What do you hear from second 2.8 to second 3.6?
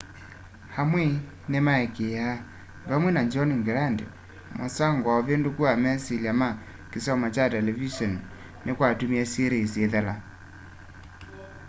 vamwe na john